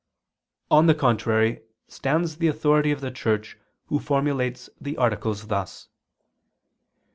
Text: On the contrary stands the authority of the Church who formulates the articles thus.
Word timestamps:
On 0.71 0.87
the 0.87 0.95
contrary 0.95 1.61
stands 1.87 2.37
the 2.37 2.47
authority 2.47 2.89
of 2.89 3.01
the 3.01 3.11
Church 3.11 3.59
who 3.85 3.99
formulates 3.99 4.67
the 4.81 4.97
articles 4.97 5.45
thus. 5.45 5.89